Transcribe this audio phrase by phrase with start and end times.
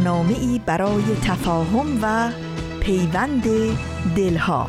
[0.00, 2.30] برنامه ای برای تفاهم و
[2.80, 3.44] پیوند
[4.16, 4.66] دلها.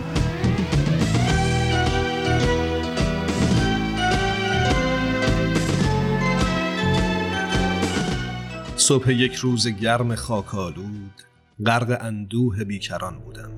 [8.76, 11.22] صبح یک روز گرم خاکالود
[11.66, 13.52] غرق اندوه بیکران بودم.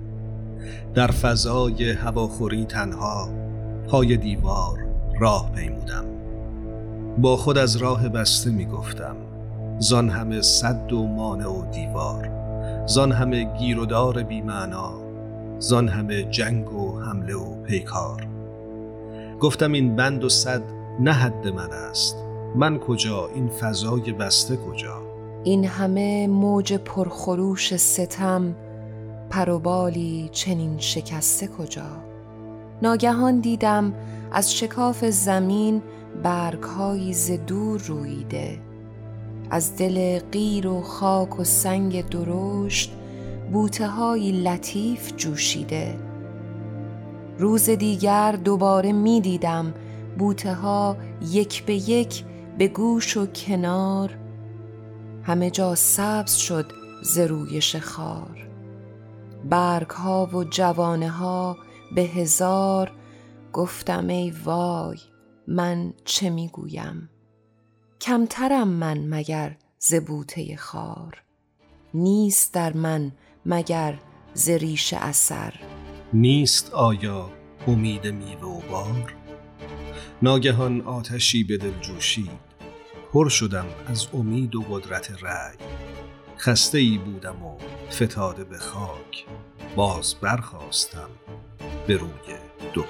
[0.93, 3.33] در فضای هواخوری تنها
[3.87, 4.79] پای دیوار
[5.19, 6.05] راه پیمودم.
[7.17, 9.32] با خود از راه بسته می گفتم
[9.79, 12.29] زان همه صد و مانع و دیوار
[12.85, 14.93] زان همه گیر و دار بیمعنا
[15.59, 18.27] زان همه جنگ و حمله و پیکار.
[19.39, 20.61] گفتم این بند و صد
[20.99, 22.15] نه حد من است
[22.55, 25.01] من کجا این فضای بسته کجا؟
[25.43, 28.55] این همه موج پرخروش ستم
[29.29, 32.03] پروبالی چنین شکسته کجا؟
[32.81, 33.93] ناگهان دیدم
[34.31, 35.81] از شکاف زمین
[36.23, 38.59] برگهایی ز دور رویده
[39.53, 42.91] از دل غیر و خاک و سنگ درشت
[43.51, 45.99] بوته های لطیف جوشیده.
[47.39, 49.73] روز دیگر دوباره می دیدم
[50.17, 50.97] بوته ها
[51.31, 52.25] یک به یک
[52.57, 54.17] به گوش و کنار.
[55.23, 56.71] همه جا سبز شد
[57.03, 58.47] زرویش خار.
[59.49, 61.57] برگ ها و جوانه ها
[61.95, 62.91] به هزار.
[63.53, 64.97] گفتم ای وای
[65.47, 67.09] من چه می گویم
[68.03, 71.23] کمترم من مگر زبوته خار؟
[71.93, 73.11] نیست در من
[73.45, 73.99] مگر
[74.33, 75.53] زریش اثر؟
[76.13, 77.29] نیست آیا
[77.67, 79.13] امید میوه و بار؟
[80.21, 82.39] ناگهان آتشی به دل جوشید
[83.13, 85.57] پر شدم از امید و قدرت رأی.
[86.37, 87.57] خسته ای بودم و
[87.91, 89.25] فتاده به خاک
[89.75, 91.09] باز برخواستم
[91.87, 92.35] به روی
[92.73, 92.83] دو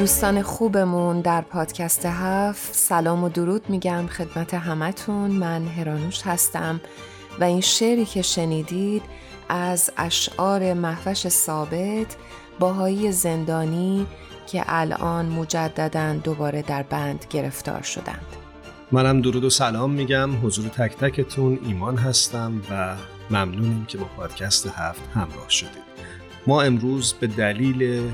[0.00, 5.30] دوستان خوبمون در پادکست هفت سلام و درود میگم خدمت همتون.
[5.30, 6.80] من هرانوش هستم
[7.40, 9.02] و این شعری که شنیدید
[9.48, 12.16] از اشعار محوش ثابت
[12.58, 14.06] باهایی زندانی
[14.46, 18.26] که الان مجددا دوباره در بند گرفتار شدند.
[18.92, 20.46] منم درود و سلام میگم.
[20.46, 22.96] حضور تک تکتون ایمان هستم و
[23.30, 25.90] ممنونیم که با پادکست هفت همراه شدید.
[26.46, 28.10] ما امروز به دلیل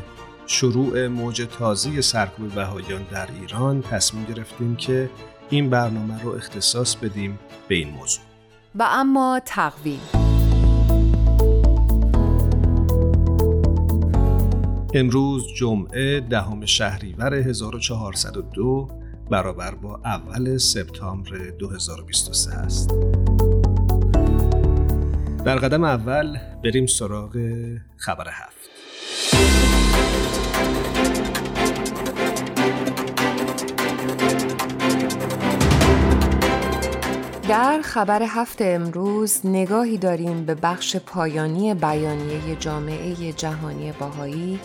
[0.46, 5.10] شروع موج تازه سرکوب بهایان در ایران تصمیم گرفتیم که
[5.50, 8.24] این برنامه رو اختصاص بدیم به این موضوع
[8.74, 10.00] و اما تقویم
[14.94, 18.88] امروز جمعه دهم شهریور 1402
[19.30, 22.90] برابر با اول سپتامبر 2023 است.
[25.44, 27.36] در قدم اول بریم سراغ
[27.96, 29.85] خبر هفت.
[37.48, 44.60] در خبر هفته امروز نگاهی داریم به بخش پایانی بیانیه جامعه جهانی باهایی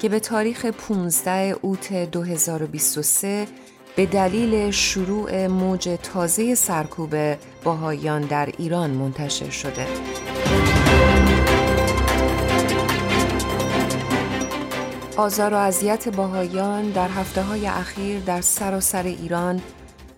[0.00, 3.46] که به تاریخ 15 اوت 2023
[3.96, 7.14] به دلیل شروع موج تازه سرکوب
[7.64, 9.86] باهایان در ایران منتشر شده.
[15.16, 19.60] آزار و اذیت باهایان در هفته های اخیر در سراسر ایران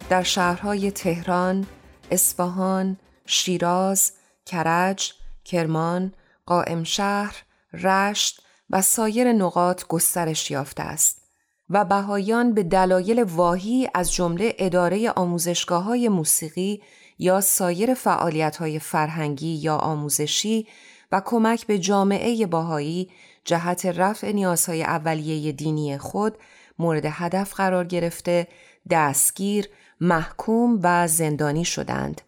[0.09, 1.67] در شهرهای تهران،
[2.11, 2.97] اصفهان،
[3.27, 4.13] شیراز،
[4.47, 5.13] کرج،
[5.45, 6.13] کرمان،
[6.47, 7.43] قائم شهر،
[7.73, 11.23] رشت و سایر نقاط گسترش یافته است
[11.71, 16.83] و بهایان به دلایل واهی از جمله اداره آموزشگاه های موسیقی
[17.19, 20.67] یا سایر فعالیت های فرهنگی یا آموزشی
[21.13, 23.11] و کمک به جامعه باهایی
[23.45, 26.39] جهت رفع نیازهای اولیه دینی خود
[26.79, 28.49] مورد هدف قرار گرفته
[28.91, 29.69] دستگیر
[30.01, 32.21] محکوم و زندانی شدند.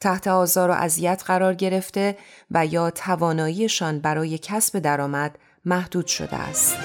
[0.00, 2.16] تحت آزار و اذیت قرار گرفته
[2.50, 6.76] و یا تواناییشان برای کسب درآمد محدود شده است.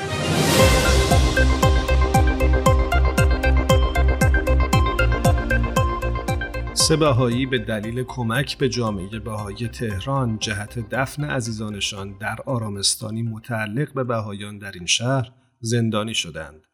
[6.74, 14.04] سه به دلیل کمک به جامعه بهایی تهران جهت دفن عزیزانشان در آرامستانی متعلق به
[14.04, 16.67] بهایان در این شهر زندانی شدند.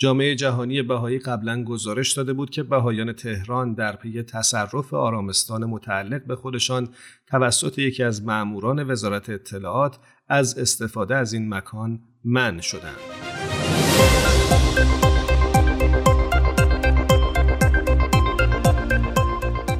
[0.00, 6.26] جامعه جهانی بهایی قبلا گزارش داده بود که بهایان تهران در پی تصرف آرامستان متعلق
[6.26, 6.88] به خودشان
[7.26, 9.98] توسط یکی از ماموران وزارت اطلاعات
[10.28, 12.96] از استفاده از این مکان من شدند.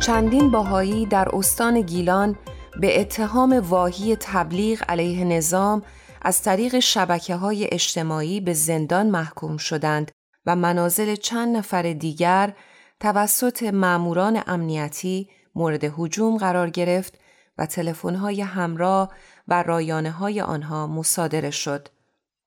[0.01, 2.37] چندین باهایی در استان گیلان
[2.81, 5.83] به اتهام واهی تبلیغ علیه نظام
[6.29, 10.11] از طریق شبکه های اجتماعی به زندان محکوم شدند
[10.47, 12.55] و منازل چند نفر دیگر
[13.01, 17.19] توسط ماموران امنیتی مورد هجوم قرار گرفت
[17.59, 17.67] و
[18.05, 19.13] های همراه
[19.49, 21.89] و رایانه های آنها مصادره شد.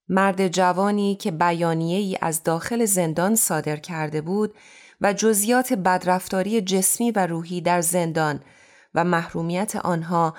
[0.10, 4.56] مرد جوانی که بیانیه ای از داخل زندان صادر کرده بود
[5.02, 8.40] و جزیات بدرفتاری جسمی و روحی در زندان
[8.96, 10.34] و محرومیت آنها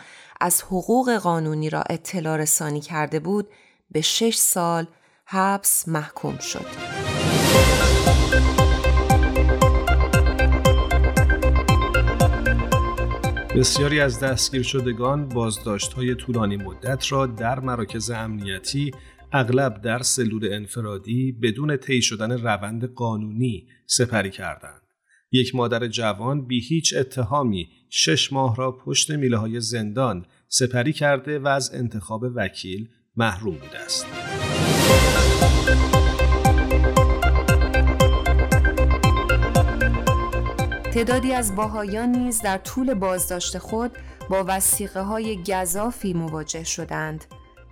[0.44, 3.48] از حقوق قانونی را اطلاع رسانی کرده بود
[3.90, 4.86] به شش سال
[5.24, 6.66] حبس محکوم شد.
[13.56, 18.90] بسیاری از دستگیر شدگان بازداشت های طولانی مدت را در مراکز امنیتی
[19.32, 24.82] اغلب در سلول انفرادی بدون طی شدن روند قانونی سپری کردند.
[25.32, 31.38] یک مادر جوان بی هیچ اتهامی شش ماه را پشت میله های زندان سپری کرده
[31.38, 34.06] و از انتخاب وکیل محروم بوده است.
[40.94, 43.90] تعدادی از باهایان نیز در طول بازداشت خود
[44.30, 47.24] با وسیقه های گذافی مواجه شدند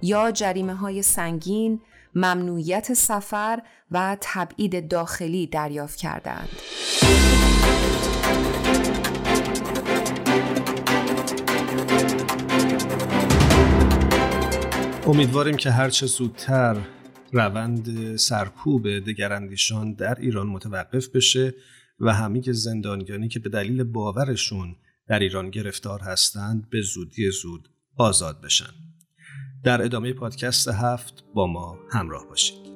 [0.02, 1.80] یا جریمه های سنگین،
[2.14, 6.48] ممنوعیت سفر و تبعید داخلی دریافت کردند.
[15.10, 16.76] امیدواریم که هرچه زودتر
[17.32, 21.54] روند سرکوب دگراندیشان در ایران متوقف بشه
[22.00, 24.76] و همه زندانیانی که به دلیل باورشون
[25.08, 28.70] در ایران گرفتار هستند به زودی زود آزاد بشن.
[29.64, 32.70] در ادامه پادکست هفت با ما همراه باشید.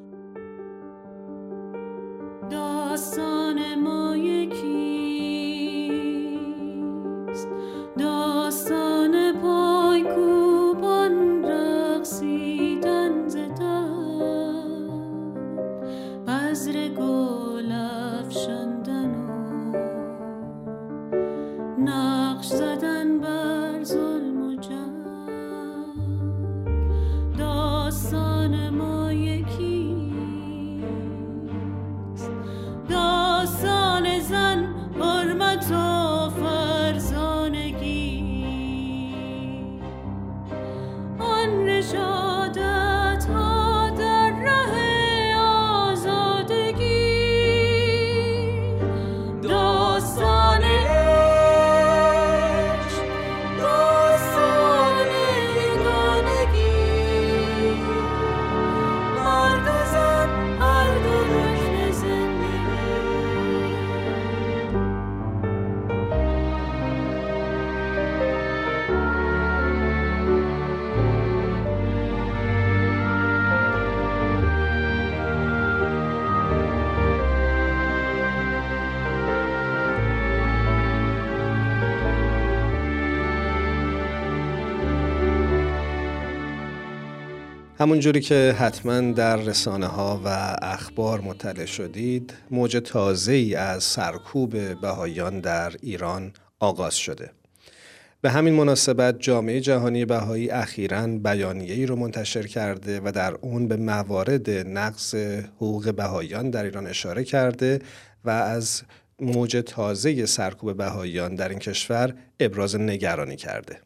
[87.84, 94.80] همونجوری که حتما در رسانه ها و اخبار مطلع شدید موج تازه ای از سرکوب
[94.80, 97.30] بهایان در ایران آغاز شده.
[98.20, 103.68] به همین مناسبت جامعه جهانی بهایی اخیرا بیانیه ای رو منتشر کرده و در اون
[103.68, 105.14] به موارد نقض
[105.56, 107.78] حقوق بهایان در ایران اشاره کرده
[108.24, 108.82] و از
[109.20, 113.83] موج تازه سرکوب بهایان در این کشور ابراز نگرانی کرده.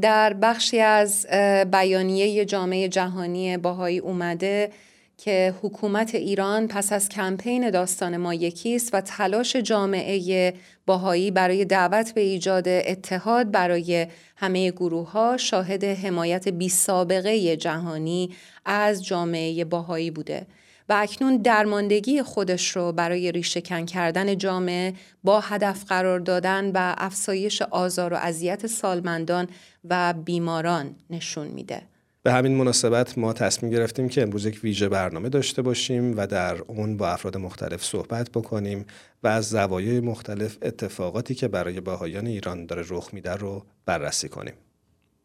[0.00, 1.26] در بخشی از
[1.72, 4.70] بیانیه جامعه جهانی باهایی اومده
[5.16, 10.54] که حکومت ایران پس از کمپین داستان ما یکیست و تلاش جامعه
[10.86, 18.30] باهایی برای دعوت به ایجاد اتحاد برای همه گروه ها شاهد حمایت بی سابقه جهانی
[18.64, 20.46] از جامعه باهایی بوده.
[20.88, 27.62] و اکنون درماندگی خودش رو برای ریشهکن کردن جامعه با هدف قرار دادن و افزایش
[27.62, 29.48] آزار و اذیت سالمندان
[29.84, 31.82] و بیماران نشون میده.
[32.22, 36.56] به همین مناسبت ما تصمیم گرفتیم که امروز یک ویژه برنامه داشته باشیم و در
[36.66, 38.86] اون با افراد مختلف صحبت بکنیم
[39.22, 44.54] و از زوایای مختلف اتفاقاتی که برای باهایان ایران داره رخ میده رو بررسی کنیم.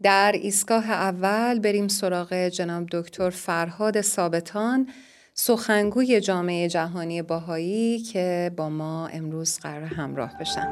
[0.01, 4.87] در ایستگاه اول بریم سراغ جناب دکتر فرهاد ثابتان
[5.41, 10.71] سخنگوی جامعه جهانی باهایی که با ما امروز قرار همراه بشن.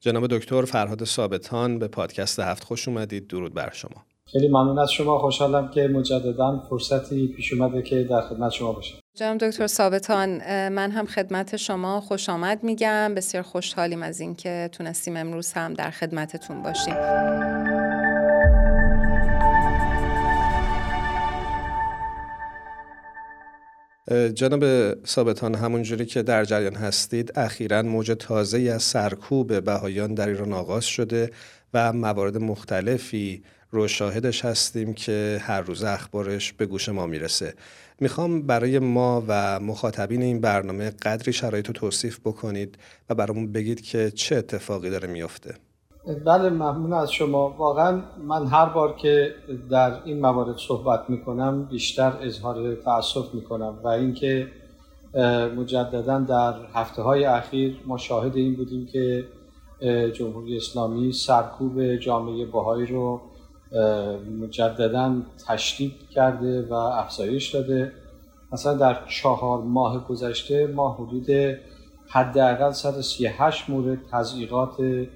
[0.00, 4.92] جناب دکتر فرهاد ثابتان به پادکست هفت خوش اومدید درود بر شما خیلی ممنون از
[4.92, 5.18] شما.
[5.18, 8.98] خوشحالم که مجددا فرصتی پیش اومده که در خدمت شما باشم.
[9.14, 10.28] جناب دکتر ثابتان
[10.68, 13.14] من هم خدمت شما خوش آمد میگم.
[13.14, 16.94] بسیار خوشحالیم از اینکه تونستیم امروز هم در خدمتتون باشیم.
[24.34, 24.64] جناب
[25.06, 30.84] ثابتان همونجوری که در جریان هستید اخیرا موج تازه از سرکوب بهایان در ایران آغاز
[30.84, 31.30] شده
[31.74, 33.42] و موارد مختلفی
[33.74, 37.54] رو شاهدش هستیم که هر روز اخبارش به گوش ما می‌رسه.
[38.00, 42.78] می‌خوام برای ما و مخاطبین این برنامه قدری شرایط رو توصیف بکنید
[43.10, 45.54] و برامون بگید که چه اتفاقی داره میافته
[46.26, 47.50] بله ممنون از شما.
[47.50, 49.34] واقعا من هر بار که
[49.70, 54.48] در این موارد صحبت می‌کنم بیشتر اظهار تاسف می‌کنم و اینکه
[55.56, 59.24] مجددا در هفته های اخیر ما شاهد این بودیم که
[60.12, 63.20] جمهوری اسلامی سرکوب جامعه باهایی رو
[64.40, 65.16] مجددا
[65.48, 67.92] تشدید کرده و افزایش داده.
[68.52, 71.56] مثلا در چهار ماه گذشته ما حدود
[72.08, 75.06] حداقل 138 مورد تضییقات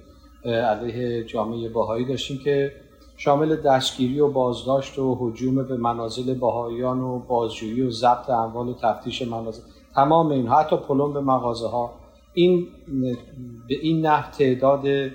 [0.45, 2.73] علیه جامعه باهایی داشتیم که
[3.17, 8.75] شامل دستگیری و بازداشت و حجوم به منازل باهاییان و بازجویی و ضبط اموال و
[8.75, 9.63] تفتیش منازل
[9.95, 11.91] تمام این حتی پلم به مغازه ها
[12.35, 12.67] این
[13.69, 15.11] به این نحو تعداد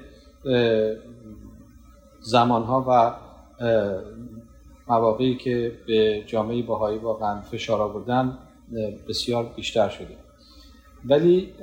[2.22, 3.23] زمان ها و
[4.88, 8.38] مواقعی که به جامعه باهایی واقعا فشار آوردن
[9.10, 10.16] بسیار بیشتر شده.
[11.06, 11.54] ولی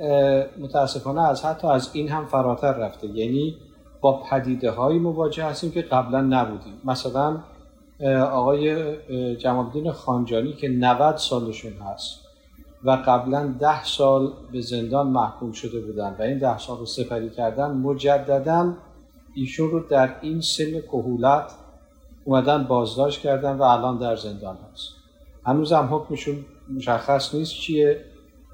[0.59, 3.07] متاسفانه از حتی از این هم فراتر رفته.
[3.07, 3.57] یعنی
[4.01, 6.73] با پدیده های مواجه هستیم که قبلا نبودیم.
[6.85, 7.37] مثلا
[8.31, 8.95] آقای
[9.35, 12.19] جمال خانجانی که 90 سالشون هست
[12.83, 17.29] و قبلا ده سال به زندان محکوم شده بودن و این ده سال رو سپری
[17.29, 18.73] کردن مجددا
[19.35, 21.51] ایشون رو در این سن کهولت
[22.25, 24.89] اومدن بازداشت کردن و الان در زندان هست.
[25.45, 28.05] هنوز هم حکمشون مشخص نیست چیه.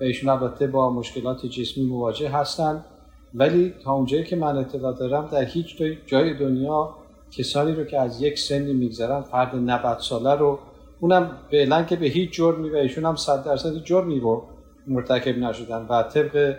[0.02, 2.86] ایشون البته با مشکلات جسمی مواجه هستند
[3.34, 6.96] ولی تا اونجایی که من اطلاع دارم در هیچ جای دنیا
[7.32, 10.60] کسانی رو که از یک سنی میگذرن فرد 90 ساله رو
[11.00, 14.44] اونم فعلا که به هیچ جرمی و ایشون هم 100 درصد جرمی رو
[14.88, 16.56] مرتکب نشدن و طبق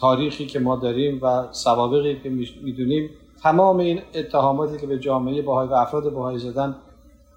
[0.00, 2.30] تاریخی که ما داریم و سوابقی که
[2.62, 3.10] می‌دونیم
[3.42, 6.76] تمام این اتهاماتی که به جامعه باهای و افراد باهای زدن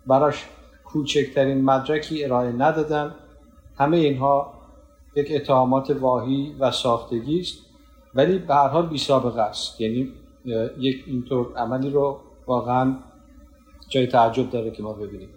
[0.07, 0.45] براش
[0.86, 3.15] کوچکترین مدرکی ارائه ندادن.
[3.77, 4.53] همه اینها
[5.15, 7.57] یک اتهامات واهی و ساختگی است.
[8.15, 9.81] ولی به هر حال بی سابقه است.
[9.81, 10.12] یعنی
[10.77, 12.95] یک اینطور عملی رو واقعا
[13.89, 15.29] جای تعجب داره که ما ببینیم.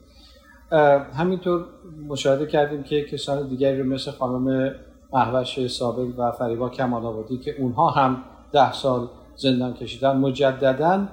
[1.15, 1.65] همینطور
[2.09, 4.75] مشاهده کردیم که کسان دیگری رو مثل خانم
[5.13, 11.07] محوش سابق و فریبا کمال آبادی که اونها هم ده سال زندان کشیدن مجددا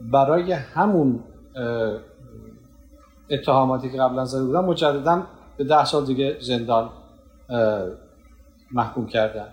[0.00, 1.20] برای همون
[3.30, 5.22] اتهاماتی که قبلا زده بودن مجددا
[5.56, 6.90] به ده سال دیگه زندان
[8.72, 9.46] محکوم کردن.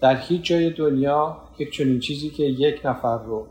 [0.00, 3.46] در هیچ جای دنیا یک چنین چیزی که یک نفر رو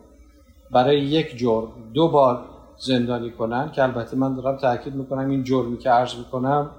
[0.71, 2.45] برای یک جرم دو بار
[2.77, 6.69] زندانی کنن که البته من دارم تاکید می‌کنم این جرمی که عرض می‌کنم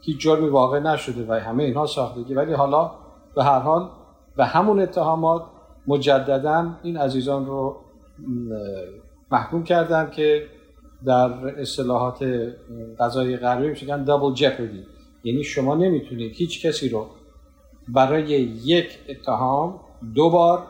[0.00, 2.90] هیچ جرمی واقع نشده و همه اینها ساختگی ولی حالا
[3.34, 3.88] به هر حال
[4.36, 5.42] به همون اتهامات
[5.88, 7.76] مجددا این عزیزان رو
[9.30, 10.46] محکوم کردن که
[11.04, 11.30] در
[11.60, 12.24] اصطلاحات
[12.98, 14.86] غذای غربی میگن دابل جپردی
[15.24, 17.06] یعنی شما نمی‌تونید هیچ کسی رو
[17.88, 18.28] برای
[18.64, 19.80] یک اتهام
[20.14, 20.62] دو بار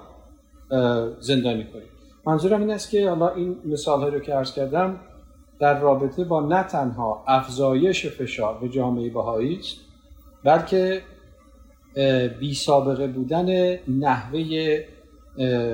[1.20, 1.88] زندانی کنید.
[2.26, 5.00] منظورم این است که حالا این مثال رو که عرض کردم
[5.60, 9.60] در رابطه با نه تنها افزایش فشار به جامعه بهایی
[10.44, 11.02] بلکه
[12.40, 14.80] بی سابقه بودن نحوه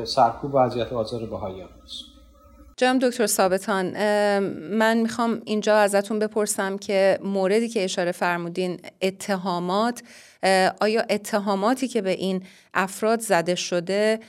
[0.04, 2.14] سرکوب و اذیت آزار بهاییان است
[2.76, 3.87] جناب دکتر ثابتان
[4.76, 10.02] من می‌خوام اینجا ازتون بپرسم که موردی که اشاره فرمودین اتهامات
[10.80, 12.42] آیا اتهاماتی که به این
[12.75, 14.21] افراد زده شده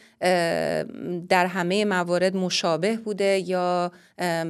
[1.30, 3.92] در همه موارد مشابه بوده یا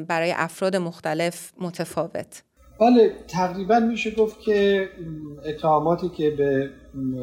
[0.08, 2.44] برای افراد مختلف متفاوت؟
[2.80, 4.90] بله تقریبا میشه گفت که
[5.46, 6.70] اتهاماتی که به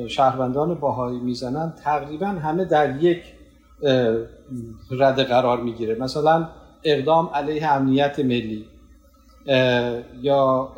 [0.08, 3.22] شهروندان باهایی می‌زنن تقریبا همه در یک
[4.90, 5.94] رد قرار می‌گیره.
[5.94, 6.48] مثلا
[6.84, 8.66] اقدام علیه امنیت ملی
[10.22, 10.68] یا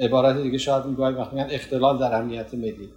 [0.00, 2.88] عبارت دیگه شاید می‌گوید وقتی میگن اختلال در امنیت ملی.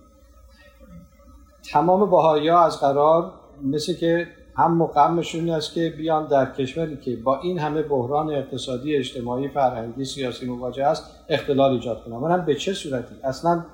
[1.72, 3.32] تمام باهایی ها از قرار
[3.64, 8.96] مثل که هم مقامشون است که بیان در کشوری که با این همه بحران اقتصادی
[8.96, 12.16] اجتماعی فرهنگی سیاسی مواجه است اختلال ایجاد کنن.
[12.16, 13.66] من به چه صورتی؟ اصلا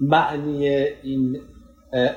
[0.00, 0.66] معنی
[1.02, 1.40] این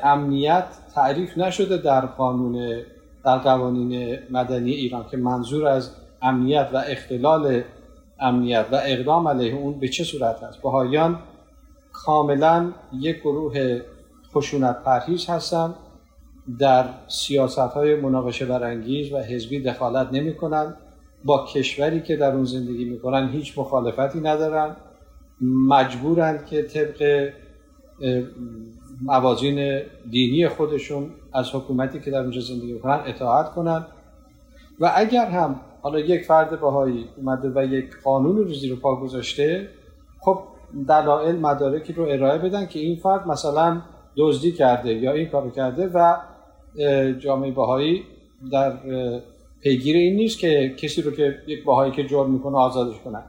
[0.03, 0.65] امنیت
[0.95, 2.81] تعریف نشده در قانون
[3.23, 5.91] در قوانین مدنی ایران که منظور از
[6.21, 7.61] امنیت و اختلال
[8.19, 11.19] امنیت و اقدام علیه اون به چه صورت است بهایان
[11.93, 13.81] کاملا یک گروه
[14.33, 15.75] خشونت پرهیز هستند
[16.59, 20.77] در سیاست های مناقشه برانگیز و حزبی دخالت نمی کنند
[21.25, 24.75] با کشوری که در اون زندگی می‌کنن هیچ مخالفتی ندارن.
[25.41, 27.29] مجبورند که طبق
[29.01, 33.87] موازین دینی خودشون از حکومتی که در اونجا زندگی می‌کنن اطاعت کنند
[34.79, 39.69] و اگر هم حالا یک فرد باهایی اومده و یک قانون رو زیر پا گذاشته
[40.19, 40.39] خب
[40.87, 43.81] دلایل مدارکی رو ارائه بدن که این فرد مثلا
[44.17, 46.17] دزدی کرده یا این کارو کرده و
[47.19, 48.03] جامعه باهایی
[48.51, 48.73] در
[49.61, 53.23] پیگیر این نیست که کسی رو که یک باهایی که جرم می‌کنه آزادش کنن.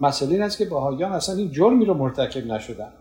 [0.00, 2.92] مسئله این است که باهایان اصلا این جرمی رو مرتکب نشدن.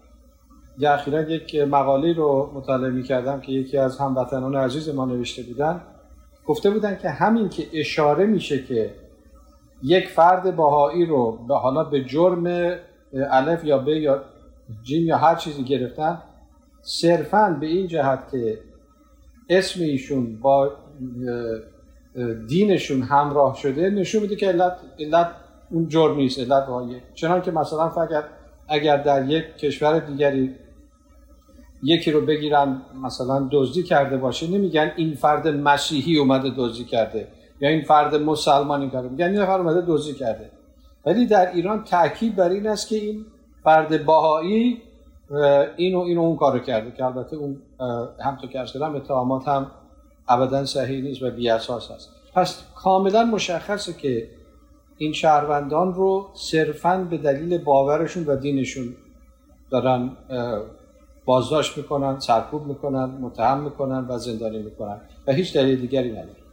[0.78, 5.82] یا اخیرا یک مقاله رو مطالعه می‌کردم که یکی از هموطنان عزیز ما نوشته بودن.
[6.48, 8.94] گفته بودن که همین که اشاره میشه که
[9.84, 12.76] یک فرد باهایی رو به حالا به جرم
[13.14, 14.22] الف یا ب یا
[14.84, 16.22] جیم یا هر چیزی گرفتن
[16.82, 18.60] صرفا به این جهت که
[19.50, 20.72] اسم ایشون با
[22.48, 25.32] دینشون همراه شده نشون میده که علت, علت
[25.72, 28.24] اون جرم نیست علت باهاییه چنان که مثلا فقط
[28.68, 30.56] اگر در یک کشور دیگری
[31.86, 37.28] یکی رو بگیرن مثلا دزدی کرده باشه نمیگن این فرد مسیحی اومده دزدی کرده
[37.62, 40.50] یا این فرد مسلمانی کرده میگن این نفر اومده دزدی کرده.
[41.06, 43.26] ولی در ایران تاکید بر این است که این
[43.64, 44.82] فرد باهایی
[45.78, 47.62] اینو اینو اون کارو کرده که البته اون
[48.20, 49.72] همطور که ارز اتهامات هم
[50.28, 52.10] ابدا صحیح نیست و بی اساس است.
[52.34, 54.30] پس کاملا مشخصه که
[54.98, 58.96] این شهروندان رو صرفا به دلیل باورشون و دینشون
[59.70, 60.12] دارن
[61.26, 65.02] بازداشت می‌کنن سرکوب می‌کنن متهم می‌کنن و زندانی می‌کنن.
[65.28, 66.46] و هیچ دلیل دیگری نداره.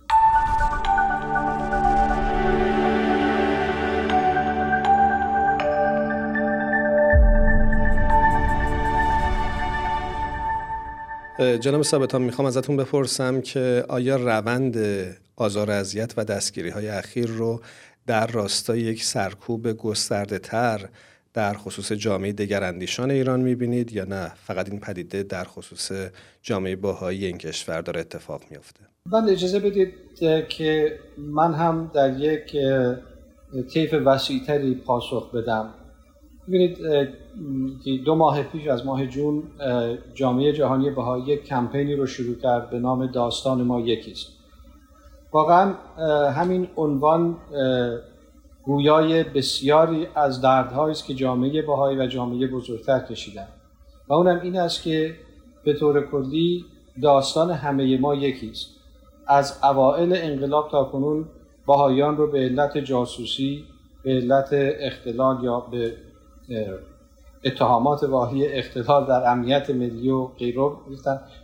[11.59, 14.77] جناب ثابتان می‌خوام ازتون بپرسم که آیا روند
[15.37, 17.61] آزار اذیت و دستگیری های اخیر رو
[18.07, 20.89] در راستای یک سرکوب گسترده تر
[21.35, 25.93] در خصوص جامعه دگراندیشان ایران می‌بینید یا نه؟ فقط این پدیده در خصوص
[26.43, 28.81] جامعه باهایی این کشور داره اتفاق میافته.
[29.13, 29.95] بله اجازه بدید
[30.49, 32.57] که من هم در یک
[33.73, 35.75] طیف وسیعتری پاسخ بدم.
[36.49, 36.79] ببینید
[38.05, 39.43] دو ماه پیش از ماه جون
[40.15, 44.27] جامعه جهانی بهایی یک کمپینی رو شروع کرد به نام داستان ما یکیست.
[45.33, 45.75] واقعا
[46.31, 47.37] همین عنوان
[48.65, 53.49] گویای بسیاری از دردهایی است که جامعه بهایی و جامعه بزرگتر کشیدن.
[54.09, 55.15] و اونم این است که
[55.65, 56.65] به طور کلی
[57.03, 58.71] داستان همه ما یکیست
[59.27, 61.25] از اوائل انقلاب تا کنون
[61.67, 63.65] بهاییان رو به علت جاسوسی
[64.05, 65.95] به علت اختلال یا به
[67.45, 70.71] اتهامات واهی اختلال در امنیت ملی و غیره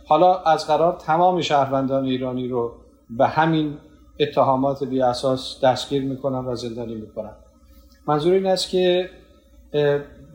[0.05, 2.71] حالا از قرار تمام شهروندان ایرانی رو
[3.09, 3.77] به همین
[4.19, 7.33] اتهامات بی اساس دستگیر می‌کنن و زندانی می‌کنن.
[8.07, 9.09] منظور این است که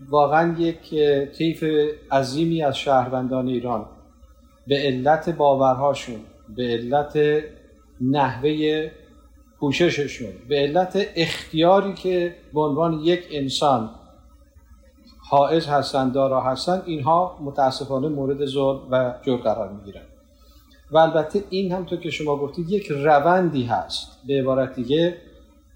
[0.09, 0.95] واقعا یک
[1.39, 1.65] طیف
[2.13, 3.87] عظیمی از شهروندان ایران
[4.67, 6.21] به علت باورهاشون
[6.57, 7.43] به علت
[8.01, 8.91] نحوه
[9.61, 13.91] پوشششون به علت اختیاری که به عنوان یک انسان
[15.31, 20.03] حائز هستند دارا هستند اینها متاسفانه مورد ظلم و جور قرار می‌گیرن.
[20.95, 24.19] و البته این هم تو که شما گفتید یک روندی هست.
[24.27, 25.17] به عبارت دیگه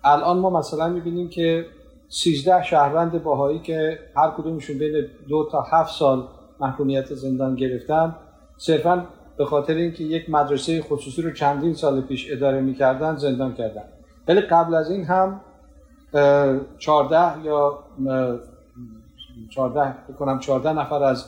[0.05, 1.67] الان ما مثلا می‌بینیم که
[2.09, 6.25] 13 شهروند باهایی که هر کدومشون بین دو تا هفت سال
[6.61, 8.17] محکومیت زندان گرفتن
[8.57, 13.85] صرفا به خاطر اینکه یک مدرسه خصوصی رو چندین سال پیش اداره می‌کردن زندان کردن.
[14.29, 15.41] ولی قبل از این هم
[16.79, 17.79] 14 یا
[19.51, 21.25] 14 بکنم 14 نفر از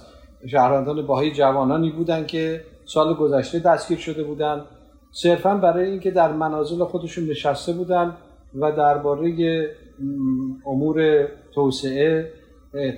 [0.47, 4.65] شهروندان باهایی جوانانی بودن که سال گذشته دستگیر شده بودن.
[5.13, 8.17] صرفا برای اینکه در منازل خودشون نشسته بودن
[8.55, 9.69] و درباره
[10.67, 12.33] امور توسعه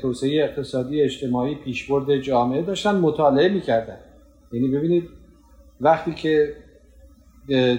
[0.03, 3.97] توسعه اقتصادی اجتماعی پیشبرد جامعه داشتن مطالعه می‌کردن.
[4.53, 5.09] یعنی ببینید
[5.81, 6.55] وقتی که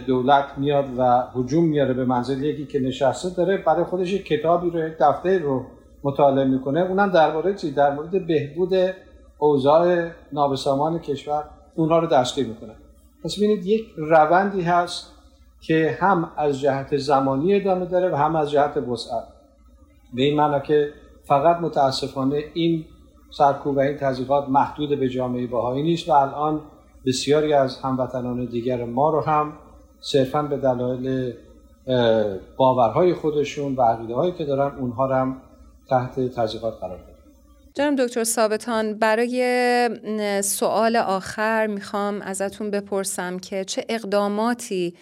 [0.08, 4.70] دولت میاد و حجوم میاره به منزل یکی که نشسته داره برای خودش یک کتابی
[4.70, 5.66] رو یک دفتر رو
[6.04, 6.82] مطالعه می‌کنه.
[6.82, 8.74] اونم درباره چی؟ در مورد بهبود
[9.38, 11.44] اوضاع نابسامان کشور.
[11.76, 12.76] اونها رو دستگیر می‌کنه.
[13.24, 15.12] پس ببینید یک روندی هست
[15.62, 19.24] که هم از جهت زمانی ادامه داره و هم از جهت وسعت.
[20.14, 20.90] به این معنا که
[21.24, 22.86] فقط متاسفانه این
[23.32, 26.62] سرکوب و این تضییقات محدود به جامعه باهایی نیست و الان
[27.06, 29.54] بسیاری از هموطنان دیگر ما رو هم
[30.00, 31.34] صرفا به دلایل
[32.58, 35.38] باورهای خودشون و عقیده هایی که دارن اونها رو هم
[35.90, 37.13] تحت تضییقات قرار
[37.76, 39.90] جناب دکتر ثابتان برای
[40.44, 44.94] سوال آخر می‌خوام ازتون بپرسم که چه اقداماتی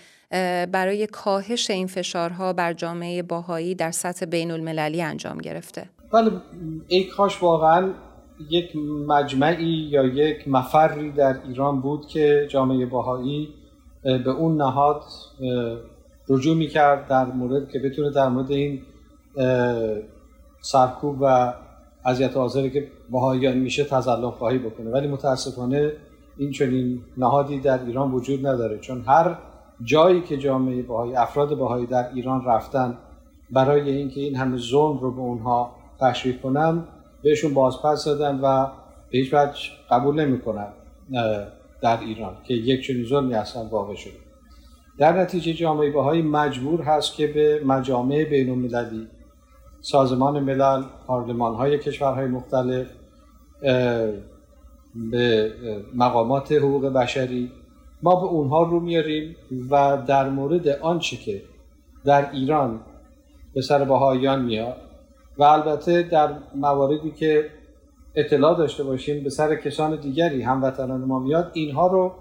[0.71, 6.31] برای کاهش این فشارها بر جامعه باهایی در سطح بین المللی انجام گرفته؟ بله
[6.87, 7.93] ای کاش واقعا
[8.49, 8.75] یک
[9.07, 13.49] مجمعی یا یک مفری در ایران بود که جامعه باهایی
[14.03, 15.03] به اون نهاد
[16.29, 18.81] رجوع می‌کرد در مورد که بتونه در مورد این
[20.61, 21.53] سرکوب و
[22.05, 24.89] اذیت آزاری که باهاییان میشه تزلف خواهی بکنه.
[24.89, 25.91] ولی متاسفانه
[26.37, 28.79] این چنین نهادی در ایران وجود نداره.
[28.79, 29.37] چون هر
[29.83, 32.97] جایی که جامعه باهایی افراد باهایی در ایران رفتن
[33.51, 36.83] برای اینکه این همه ظلم رو به اونها تشریح کنن
[37.23, 38.65] بهشون بازپس دادن و
[39.11, 39.59] به هیچ وجه
[39.89, 40.67] قبول نمی‌کنن
[41.81, 44.13] در ایران که یک چنین ظلمی اصلا واقع شده.
[44.97, 49.07] در نتیجه جامعه باهایی مجبور هست که به مجامع بین المللی
[49.81, 52.87] سازمان ملل پارلمان های کشورهای مختلف
[55.11, 55.51] به
[55.95, 57.51] مقامات حقوق بشری
[58.03, 59.35] ما به اونها رو میاریم
[59.69, 61.41] و در مورد آنچه که
[62.05, 62.79] در ایران
[63.53, 64.77] به سر بهاییان میاد
[65.37, 67.49] و البته در مواردی که
[68.15, 72.11] اطلاع داشته باشیم به سر کسان دیگری هموطنان ما میاد اینها رو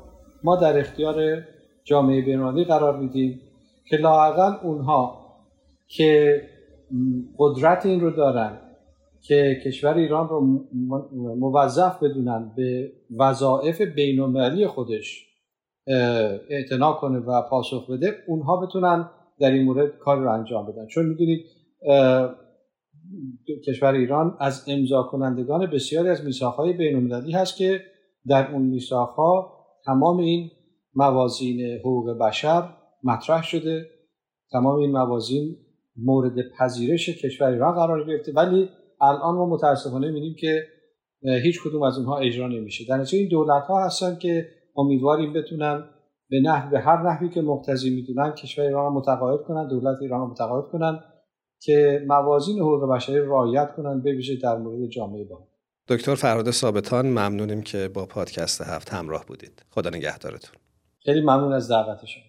[0.45, 1.43] ما در اختیار
[1.85, 3.41] جامعه بینالمللی قرار میدیم
[3.85, 5.21] که لاقل اونها
[5.89, 6.43] که
[7.39, 8.59] قدرت این رو دارن
[9.21, 10.41] که کشور ایران رو
[11.39, 15.27] موظف بدونن به وظایف بین خودش
[16.51, 20.87] اعتنا کنه و پاسخ بده اونها بتونن در این مورد کار رو انجام بدن.
[20.87, 21.47] چون می‌دونید
[23.67, 27.81] کشور ایران از امضا کنندگان بسیاری از میثاقهای بین هست که
[28.27, 30.51] در اون میثاقها تمام این
[30.95, 32.69] موازین حقوق بشر
[33.05, 33.87] مطرح شده.
[34.53, 35.57] تمام این موازین
[36.05, 38.33] مورد پذیرش کشور ایران قرار گرفته.
[38.33, 38.69] ولی
[39.01, 40.67] الان ما متاسفانه می‌بینیم که
[41.43, 42.85] هیچ کدوم از اونها اجرا نمیشه.
[42.89, 45.85] در نتیجه این دولت ها هستن که امیدواریم بتونن
[46.31, 50.65] به نحو به هر نحوی که مقتضی می‌دونن کشور ایران متقاعد کنن دولت ایران متقاعد
[50.73, 51.01] کنن
[51.63, 55.49] که موازین حقوق بشری رعایت کنن به در مورد جامعه با
[55.89, 59.63] دکتر فرهاد ثابتان ممنونیم که با پادکست هفت همراه بودید.
[59.71, 60.61] خدا نگهدارتون.
[61.05, 62.23] خیلی ممنون از دعوتشون.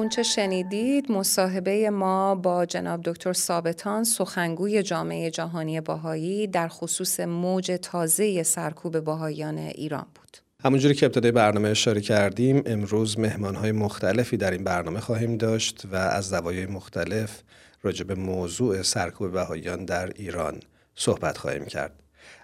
[0.00, 7.78] اونچه شنیدید مصاحبه ما با جناب دکتر ثابتان سخنگوی جامعه جهانی باهایی در خصوص موج
[7.82, 10.38] تازه سرکوب باهایان ایران بود.
[10.64, 15.96] همونجوری که ابتدای برنامه اشاره کردیم امروز مهمانهای مختلفی در این برنامه خواهیم داشت و
[15.96, 17.42] از زوایای مختلف
[17.82, 20.60] راجع به موضوع سرکوب بهاییان در ایران
[20.94, 21.92] صحبت خواهیم کرد.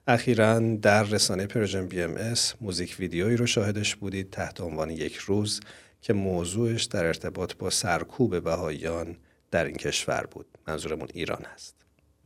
[0.07, 5.61] اخیرا در رسانه Persian BMS موزیک ویدیویی رو شاهدش بودید تحت عنوان یک روز
[6.07, 9.17] که موضوعش در ارتباط با سرکوب بهاییان
[9.51, 10.47] در این کشور بود.
[10.69, 11.75] منظورمون ایران هست.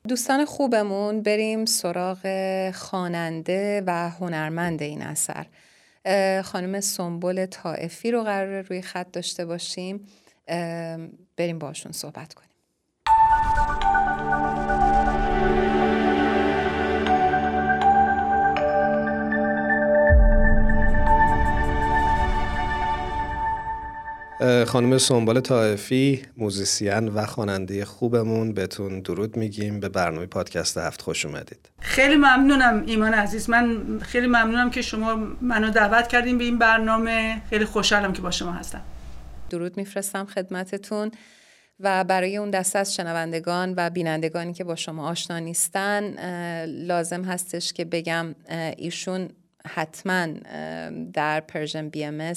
[0.09, 2.19] دوستان خوبمون بریم سراغ
[2.71, 5.47] خواننده و هنرمند این اثر.
[6.43, 10.07] خانم سنبل طائفی رو قراره روی خط داشته باشیم.
[11.37, 12.51] بریم باشون صحبت کنیم.
[24.67, 29.81] خانم سنبال طائفی موزیسین و خواننده خوبمون بهتون درود میگیم.
[29.81, 31.71] به برنامه پادکست هفت خوش اومدید.
[31.81, 33.51] خیلی ممنونم ایمان عزیز.
[33.51, 37.43] من خیلی ممنونم که شما منو دعوت کردیم به این برنامه.
[37.51, 38.83] خیلی خوشحالم که با شما هستم.
[39.51, 41.11] درود میفرستم خدمتتون
[41.81, 46.15] و برای اون دسته از شنوندگان و بینندگانی که با شما آشنا نیستن
[46.67, 48.35] لازم هستش که بگم
[48.77, 49.29] ایشون
[49.67, 50.27] حتما
[51.13, 52.35] در Persian BMS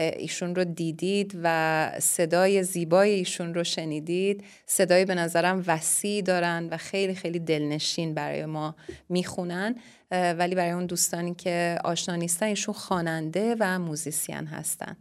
[0.00, 4.44] ایشون رو دیدید و صدای زیبای ایشون رو شنیدید.
[4.66, 8.76] صدای به نظرم وسیع دارن و خیلی خیلی دلنشین برای ما
[9.08, 9.74] می‌خونن.
[10.10, 14.96] ولی برای اون دوستانی که آشنا نیستن ایشون خواننده و موزیسین هستن.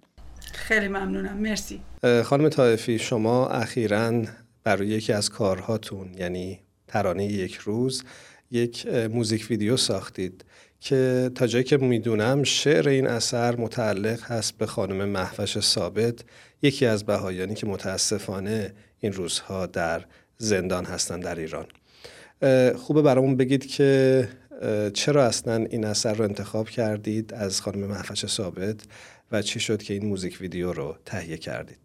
[0.53, 1.37] خیلی ممنونم.
[1.37, 1.81] مرسی.
[2.23, 4.23] خانم طایفی شما اخیرا
[4.63, 8.03] برای یکی از کارهاتون یعنی ترانه یک روز
[8.51, 10.45] یک موزیک ویدیو ساختید.
[10.79, 16.19] که تا جایی که می‌دونم شعر این اثر متعلق هست به خانم محوش ثابت
[16.61, 20.05] یکی از بهایانی که متاسفانه این روزها در
[20.37, 21.65] زندان هستند در ایران.
[22.75, 24.27] خوبه برامون بگید که
[24.93, 28.75] چرا اصلا این اثر رو انتخاب کردید از خانم محفش ثابت
[29.31, 31.77] و چی شد که این موزیک ویدیو رو تهیه کردید؟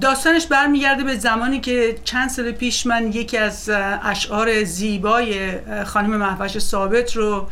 [0.00, 3.70] داستانش برمیگرده به زمانی که چند سال پیش من یکی از
[4.02, 5.50] اشعار زیبای
[5.84, 7.48] خانم محوش ثابت رو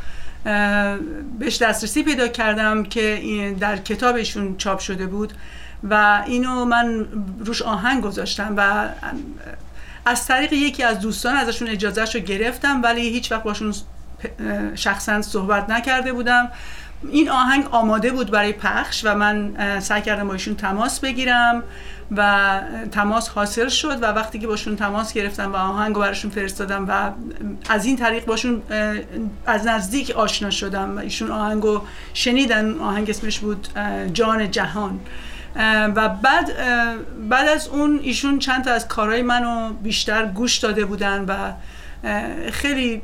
[1.39, 5.33] بهش دسترسی پیدا کردم که در کتابشون چاپ شده بود
[5.91, 7.07] و اینو من
[7.39, 8.89] روش آهنگ گذاشتم و
[10.07, 13.75] از طریق یکی از دوستان ازشون اجازهش رو گرفتم ولی هیچ وقت باشون
[14.75, 16.51] شخصا صحبت نکرده بودم.
[17.11, 21.63] این آهنگ آماده بود برای پخش و من سعی کردم با ایشون تماس بگیرم.
[22.17, 22.61] و
[22.93, 27.11] تماس حاصل شد و وقتی که باشون تماس گرفتم و آهنگ براشون فرستادم و
[27.69, 28.63] از این طریق باشون
[29.47, 31.83] از نزدیک آشنا شدم و ایشون آهنگ رو
[32.15, 33.69] شنیدن آهنگ اسمش بود
[34.13, 35.01] جان جهان.
[35.97, 36.53] و بعد
[37.29, 41.53] بعد از اون ایشون چند تا از کارهای منو بیشتر گوش داده بودن و
[42.51, 43.03] خیلی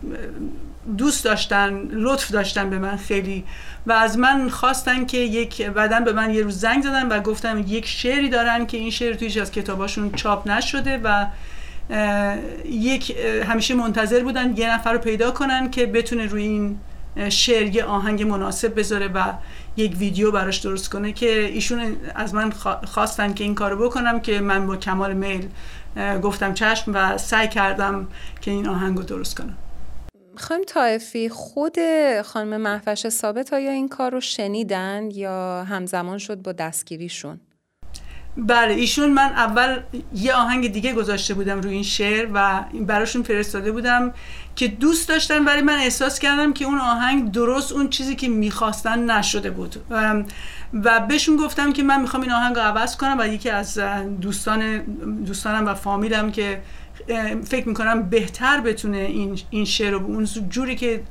[0.98, 3.44] دوست داشتن لطف داشتن به من خیلی
[3.86, 7.64] و از من خواستن که یک بعدن به من یه روز زنگ زدن و گفتم
[7.66, 11.26] یک شعری دارن که این شعر تویش از کتاباشون چاپ نشده و
[12.64, 13.16] یک
[13.48, 16.78] همیشه منتظر بودن یه نفر رو پیدا کنن که بتونه روی این
[17.28, 19.32] شعر یه آهنگ مناسب بذاره و
[19.76, 22.52] یک ویدیو براش درست کنه که ایشون از من
[22.84, 25.48] خواستن که این کارو بکنم که من با کمال میل
[26.22, 28.08] گفتم چشم و سعی کردم
[28.40, 29.56] که این آهنگ رو درست کنم.
[30.36, 31.76] خانم طایفی خود
[32.24, 37.40] خانم محفش ثابت آیا این کار رو شنیدن یا همزمان شد با دستگیریشون؟
[38.36, 39.80] بله ایشون من اول
[40.14, 44.12] یه آهنگ دیگه گذاشته بودم روی این شعر و براشون فرستاده بودم
[44.56, 49.10] که دوست داشتن ولی من احساس کردم که اون آهنگ درست اون چیزی که می‌خواستن
[49.10, 49.76] نشده بود
[50.72, 53.78] و بهشون گفتم که من می‌خوام این آهنگ رو عوض کنم و یکی از
[54.20, 54.78] دوستان
[55.24, 56.62] دوستانم و فامیلم که
[57.44, 61.02] فکر می‌کنم بهتر بتونه این, این شعر رو اون جوری که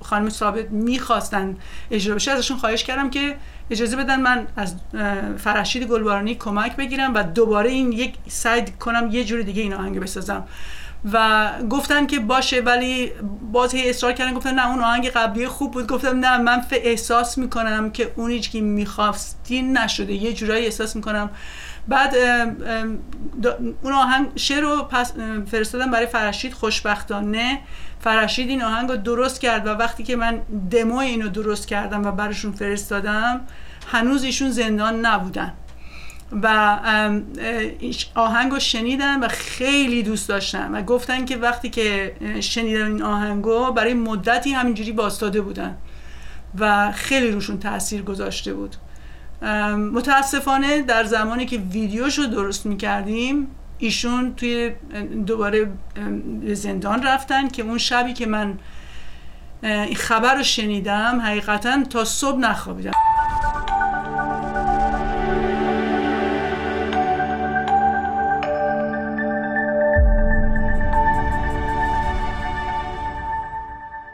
[0.00, 1.56] خانم ثابت می‌خواستن
[1.90, 3.36] اجرا بشه ازشون خواهش کردم که
[3.70, 4.74] اجازه بدن من از
[5.38, 10.00] فرشید گلبارانی کمک بگیرم و دوباره این یک سعی کنم یه جوری دیگه این آهنگ
[10.00, 10.44] بسازم.
[11.12, 13.12] و گفتن که باشه ولی
[13.52, 15.86] باز هی اصرار کردن گفتن نه اون آهنگ قبلی خوب بود.
[15.86, 20.12] گفتم نه من احساس می‌کنم که اونی که می‌خواستین نشده.
[20.12, 21.30] یه جورایی احساس می‌کنم
[21.90, 22.14] بعد
[23.82, 25.12] اون آهنگ شعر رو پس
[25.50, 27.58] فرستادم برای فرشید خوشبختانه.
[28.00, 32.12] فرشید این آهنگ رو درست کرد و وقتی که من دمو اینو درست کردم و
[32.12, 33.40] براشون فرستادم
[33.92, 35.52] هنوز ایشون زندان نبودن.
[36.42, 36.78] و
[38.14, 43.72] آهنگ رو شنیدن و خیلی دوست داشتن و گفتن که وقتی که شنیدن این آهنگو
[43.72, 45.76] برای مدتی همینجوری باستاده بودن
[46.58, 48.76] و خیلی روشون تاثیر گذاشته بود.
[49.92, 53.46] متاسفانه در زمانی که ویدیوش رو درست می‌کردیم
[53.78, 54.70] ایشون توی
[55.26, 55.72] دوباره
[56.52, 58.58] زندان رفتن که اون شبی که من
[59.62, 62.92] این خبر رو شنیدم حقیقتا تا صبح نخوابیدم.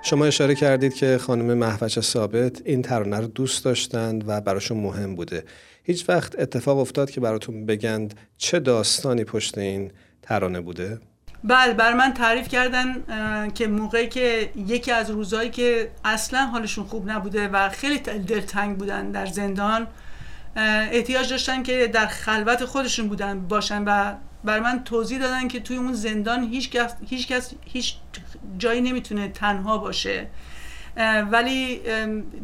[0.06, 5.14] شما اشاره کردید که خانم محوچ ثابت این ترانه رو دوست داشتند و براشون مهم
[5.14, 5.44] بوده
[5.84, 9.90] هیچ وقت اتفاق افتاد که براتون بگند چه داستانی پشت این
[10.22, 11.00] ترانه بوده؟
[11.44, 13.02] بله بر من تعریف کردن
[13.54, 19.10] که موقعی که یکی از روزهایی که اصلا حالشون خوب نبوده و خیلی دلتنگ بودن
[19.10, 19.86] در زندان
[20.56, 24.14] احتیاج داشتن که در خلوت خودشون بودن باشن و
[24.46, 27.94] بر من توضیح دادن که توی اون زندان هیچ کس هیچ, کس هیچ
[28.58, 30.26] جایی نمی‌تونه تنها باشه.
[31.30, 31.80] ولی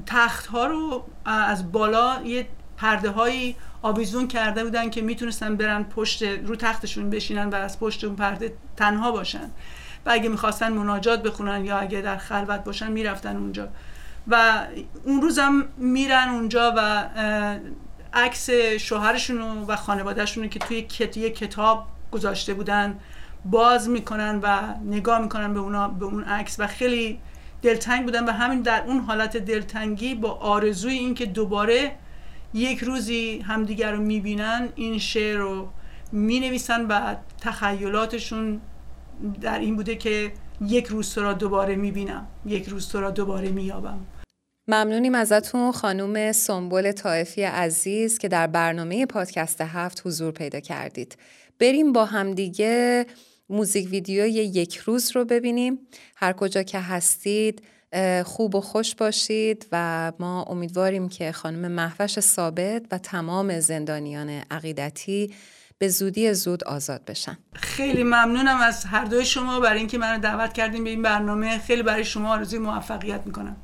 [0.06, 6.22] تخت ها رو از بالا یه پرده هایی آویزون کرده بودن که می‌تونستن برن پشت
[6.22, 9.50] رو تختشون بشینن و از پشت اون پرده تنها باشن.
[10.06, 13.68] و اگه می‌خواستن مناجات بخونن یا اگه در خلوت باشن می‌رفتن اونجا.
[14.28, 14.62] و
[15.04, 17.04] اون روزم میرن اونجا و
[18.14, 20.76] عکس شوهرشون و خانوادهشون که توی
[21.16, 22.98] یک کتاب گذاشته بودن
[23.44, 27.18] باز می‌کنن و نگاه می‌کنن به اونا به اون عکس و خیلی
[27.62, 31.92] دلتنگ بودن و همین در اون حالت دلتنگی با آرزوی اینکه دوباره
[32.54, 35.68] یک روزی همدیگر رو می‌بینن این شعر رو
[36.12, 38.60] می‌نویسن و تخیلاتشون
[39.40, 43.48] در این بوده که یک روز تو را دوباره می‌بینم یک روز تو را دوباره
[43.48, 43.98] مییابم.
[44.68, 51.16] ممنونیم ازتون خانوم سنبول طائفی عزیز که در برنامه پادکست هفت حضور پیدا کردید.
[51.58, 53.06] بریم با همدیگه
[53.48, 55.78] موزیک ویدیوی یک روز رو ببینیم.
[56.16, 57.62] هر کجا که هستید
[58.24, 65.34] خوب و خوش باشید و ما امیدواریم که خانم محوش ثابت و تمام زندانیان عقیدتی
[65.78, 67.38] به زودی زود آزاد بشن.
[67.52, 71.58] خیلی ممنونم از هر دوی شما برای اینکه منو دعوت کردیم به این برنامه.
[71.58, 73.56] خیلی برای شما آرزوی موفقیت می‌کنم.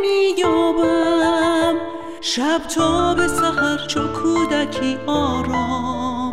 [0.00, 1.74] مییابم
[2.20, 6.32] شب تا به سحر چو کودکی آرام.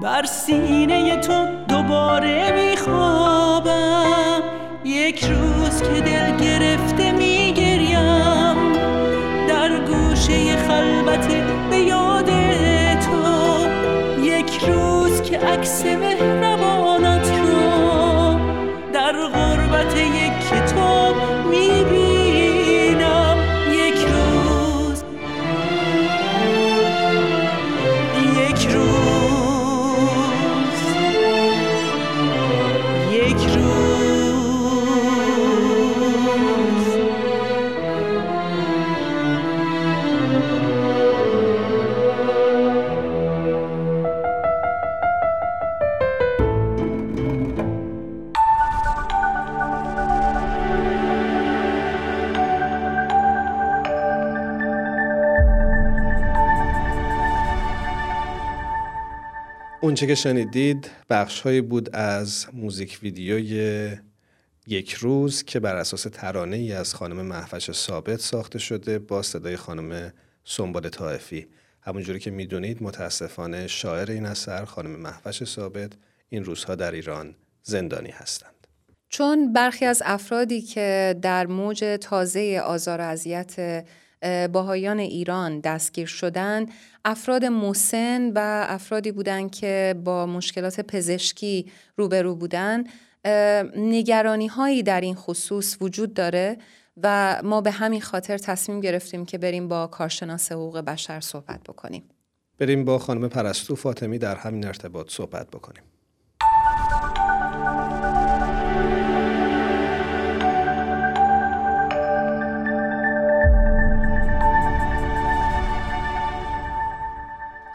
[0.00, 4.42] بر سینه تو دوباره میخوابم.
[4.84, 8.72] یک روز که دل گرفته میگریم.
[9.48, 11.26] در گوشه خلوت
[11.70, 12.30] به یاد
[13.00, 13.20] تو.
[14.22, 16.39] یک روز که عکس مهربانت
[59.90, 63.96] اونچه که شنیدید بخشهایی بود از موزیک ویدیوی
[64.66, 69.56] یک روز که بر اساس ترانه ای از خانم محوش ثابت ساخته شده با صدای
[69.56, 70.12] خانم
[70.44, 71.46] سنبال طائفی.
[71.80, 75.92] همونجوری که می‌دونید متاسفانه شاعر این اثر خانم محوش ثابت
[76.28, 78.66] این روزها در ایران زندانی هستند.
[79.08, 83.84] چون برخی از افرادی که در موج تازه آزار و اذیت
[84.52, 86.66] باهایان ایران دستگیر شدن
[87.04, 92.84] افراد مسن و افرادی بودند که با مشکلات پزشکی روبرو بودن
[93.76, 96.56] نگرانی هایی در این خصوص وجود داره
[97.02, 102.02] و ما به همین خاطر تصمیم گرفتیم که بریم با کارشناس حقوق بشر صحبت بکنیم.
[102.58, 105.82] بریم با خانم پرستو فاطمی در همین ارتباط صحبت بکنیم.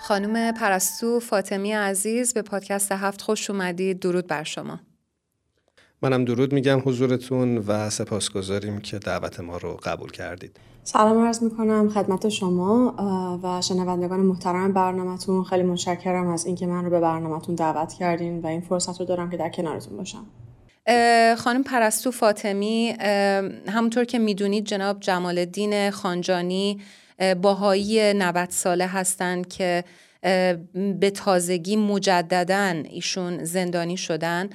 [0.08, 4.80] خانم پرستو فاطمی عزیز به پادکست هفت خوش اومدید درود بر شما.
[6.02, 10.60] منم درود میگم حضورتون و سپاسگزاریم که دعوت ما رو قبول کردید.
[10.84, 12.96] سلام عرض می‌کنم خدمت شما
[13.44, 15.44] و شنوندگان محترم برنامهتون.
[15.44, 19.30] خیلی متشکرم از اینکه من رو به برنامهتون دعوت کردین و این فرصت رو دارم
[19.30, 20.26] که در کنارتون باشم.
[21.38, 22.96] خانم پرستو فاطمی
[23.68, 26.82] همونطور که می‌دونید جناب جمال الدین خانجانی
[27.42, 29.84] باهایی 90 ساله هستند که
[31.00, 34.50] به تازگی مجددا ایشون زندانی شدن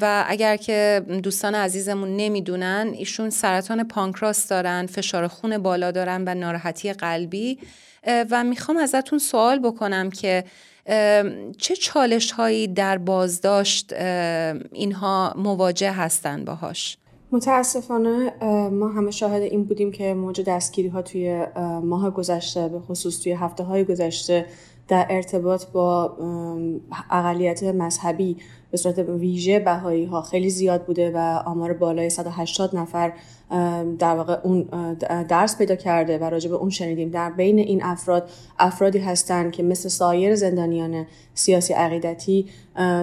[0.00, 6.34] و اگر که دوستان عزیزمون نمی‌دونن ایشون سرطان پانکراس دارن فشار خون بالا دارن و
[6.34, 7.58] ناراحتی قلبی
[8.30, 10.44] و می‌خوام ازتون سوال بکنم که
[11.58, 13.92] چه چالش هایی در بازداشت
[14.72, 16.96] اینها مواجه هستن باهاش؟
[17.32, 18.32] متاسفانه
[18.72, 21.46] ما همه شاهد این بودیم که موج دستگیری ها توی
[21.82, 24.46] ماه گذشته به خصوص توی هفته های گذشته
[24.88, 26.16] در ارتباط با
[27.10, 28.36] اقلیت مذهبی
[28.70, 33.12] به صورت ویژه بهایی ها خیلی زیاد بوده و آمار بالای 180 نفر
[33.98, 34.62] در واقع اون
[35.28, 37.10] درس پیدا کرده و راجع به اون شنیدیم.
[37.10, 42.46] در بین این افراد افرادی هستند که مثل سایر زندانیان سیاسی عقیدتی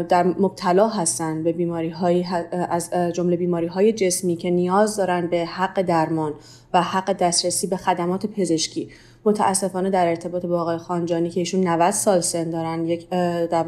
[0.10, 2.26] در مبتلا هستند به بیماری های
[2.70, 6.34] از جمله بیماری های جسمی که نیاز دارن به حق درمان
[6.74, 8.90] و حق دسترسی به خدمات پزشکی.
[9.26, 13.66] متاسفانه در ارتباط با آقای خانجانی که ایشون 90 سال سن دارن یک در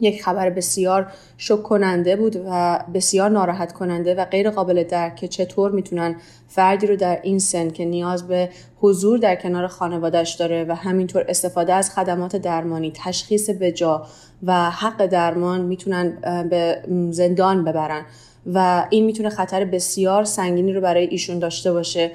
[0.00, 1.06] یک خبر بسیار
[1.38, 6.16] شک کننده بود و بسیار ناراحت کننده و غیر قابل درک که چطور می‌تونن
[6.48, 8.48] فردی رو در این سن که نیاز به
[8.80, 14.06] حضور در کنار خانوادهش داره و همینطور استفاده از خدمات درمانی تشخیص بجا
[14.42, 16.18] و حق درمان می‌تونن
[16.50, 18.06] به زندان ببرن
[18.46, 22.10] و این می‌تونه خطر بسیار سنگینی رو برای ایشون داشته باشه.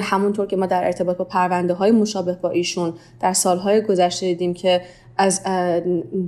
[0.00, 4.54] همونطور که ما در ارتباط با پرونده های مشابه با ایشون در سالهای گذشته دیدیم
[4.54, 4.80] که
[5.18, 5.42] از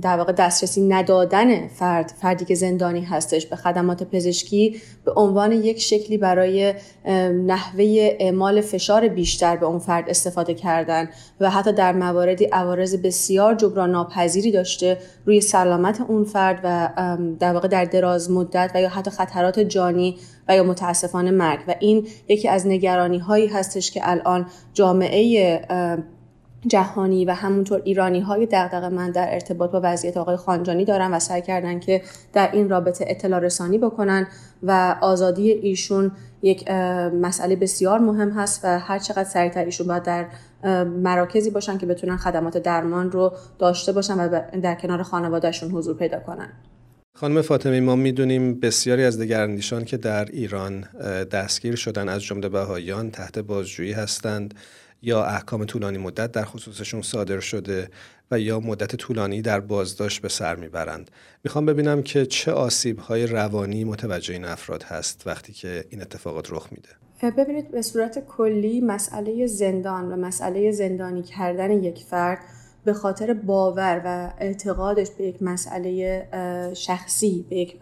[0.01, 5.81] در واقع دسترسی ندادن فرد فردی که زندانی هستش به خدمات پزشکی به عنوان یک
[5.81, 6.73] شکلی برای
[7.45, 13.55] نحوه اعمال فشار بیشتر به اون فرد استفاده کردن و حتی در مواردی عوارض بسیار
[13.55, 16.89] جبران ناپذیری داشته روی سلامت اون فرد و
[17.39, 20.17] در واقع در دراز مدت و یا حتی خطرات جانی
[20.47, 21.59] و یا متاسفانه مرگ.
[21.67, 25.61] و این یکی از نگرانی هایی هستش که الان جامعه
[26.67, 31.19] جهانی و همونطور ایرانی های دقدقه من در ارتباط با وضعیت آقای خانجانی دارن و
[31.19, 32.01] سعی کردن که
[32.33, 34.27] در این رابطه اطلاع رسانی بکنن
[34.63, 36.71] و آزادی ایشون یک
[37.21, 40.27] مسئله بسیار مهم هست و هر چقدر سریعتر ایشون باید در
[40.83, 46.19] مراکزی باشن که بتونن خدمات درمان رو داشته باشن و در کنار خانوادهشون حضور پیدا
[46.19, 46.49] کنن.
[47.15, 50.81] خانم فاطمی ما می‌دونیم بسیاری از دگراندیشان که در ایران
[51.31, 54.53] دستگیر شدن از جمله بهاییان تحت بازجویی هستند.
[55.01, 57.89] یا احکام طولانی مدت در خصوصشون صادر شده
[58.31, 61.11] و یا مدت طولانی در بازداشت به سر می‌برند.
[61.43, 66.51] می‌خوام ببینم که چه آسیب های روانی متوجه این افراد هست وقتی که این اتفاقات
[66.51, 66.89] رخ میده.
[67.37, 72.39] ببینید به صورت کلی مسئله زندان و مسئله زندانی کردن یک فرد
[72.85, 76.27] به خاطر باور و اعتقادش به یک مسئله
[76.73, 77.79] شخصی به یک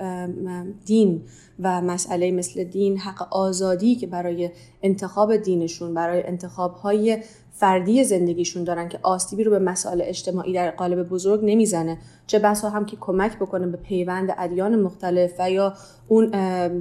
[0.85, 1.21] دین
[1.59, 4.49] و مسئله مثل دین حق آزادی که برای
[4.81, 7.17] انتخاب دینشون برای انتخاب های
[7.51, 11.97] فردی زندگیشون دارن که آسیبی رو به مسائل اجتماعی در قالب بزرگ نمی‌زنه.
[12.27, 15.73] چه بسا هم که کمک بکنه به پیوند ادیان مختلف و یا
[16.07, 16.29] اون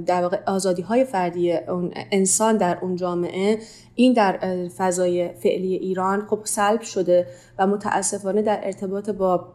[0.03, 3.59] در واقع آزادی های فردی اون انسان در اون جامعه
[3.95, 7.27] این در فضای فعلی ایران خب سلب شده
[7.59, 9.47] و متاسفانه در ارتباط با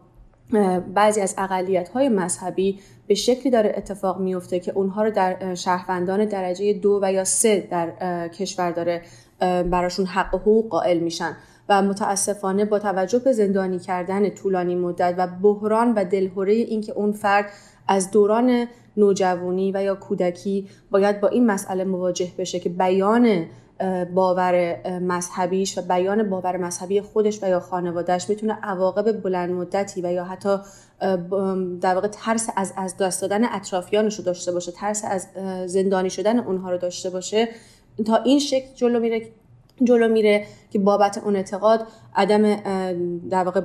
[0.95, 6.24] بعضی از اقلیت های مذهبی به شکلی داره اتفاق میفته که اونها رو در شهروندان
[6.24, 9.03] درجه دو و یا سه در کشور داره
[9.40, 11.36] براشون حق و حقوق قائل میشن
[11.68, 17.12] و متاسفانه با توجه به زندانی کردن طولانی مدت و بحران و دلهوره اینکه اون
[17.12, 17.51] فرد
[17.88, 18.66] از دوران
[18.97, 23.47] نوجوانی و یا کودکی باید با این مسئله مواجه بشه که بیان
[24.14, 30.12] باور مذهبیش و بیان باور مذهبی خودش و یا خانوادهش می‌تونه عواقب بلند مدتی و
[30.12, 30.59] یا حتی
[31.80, 35.28] در واقع ترس از از دست دادن اطرافیانش رو داشته باشه ترس از
[35.66, 37.49] زندانی شدن اونها رو داشته باشه
[38.07, 39.28] تا این شکل جلو میره
[39.82, 42.55] جلو میره که بابت اون اعتقاد عدم
[43.30, 43.61] در واقع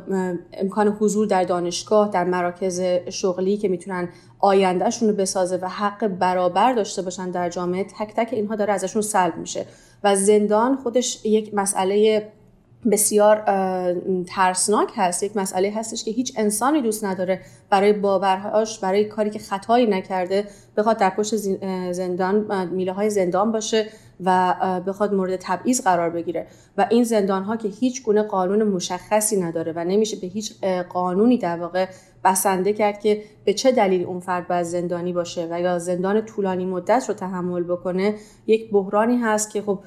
[0.53, 4.09] امکان حضور در دانشگاه در مراکز شغلی که می‌تونن
[4.39, 9.01] آیندهشون رو بسازه و حق برابر داشته باشن در جامعه تک تک اینها داره ازشون
[9.01, 9.65] سلب میشه.
[10.03, 12.31] و زندان خودش یک مسئله
[12.91, 13.43] بسیار
[14.27, 15.23] ترسناک هست.
[15.23, 20.45] یک مسئله هستش که هیچ انسانی دوست نداره برای باورهاش برای کاری که خطایی نکرده
[20.77, 21.35] بخواد در پشت
[21.91, 23.85] زندان میله های زندان باشه
[24.25, 24.55] و
[24.87, 26.47] بخواد مورد تبعیض قرار بگیره.
[26.77, 31.37] و این زندان ها که هیچ گونه قانون مشخصی نداره و نمیشه به هیچ قانونی
[31.37, 31.87] در واقع
[32.23, 36.65] بسنده کرد که به چه دلیل اون فرد باید زندانی باشه و یا زندان طولانی
[36.65, 38.15] مدت رو تحمل بکنه
[38.47, 39.79] یک بحرانی هست که خب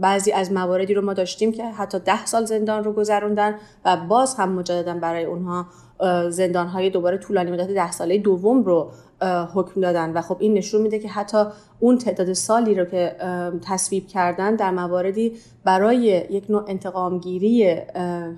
[0.00, 4.34] بعضی از مواردی رو ما داشتیم که حتی ده سال زندان رو گذروندن و باز
[4.34, 5.66] هم مجددا برای اونها
[6.28, 8.90] زندان های دوباره طولانی مدت ده ساله دوم رو
[9.54, 10.12] حکم دادن.
[10.12, 11.44] و خب این نشون میده که حتی
[11.80, 13.16] اون تعداد سالی رو که
[13.62, 15.32] تصویب کردن در مواردی
[15.64, 17.76] برای یک نوع انتقامگیری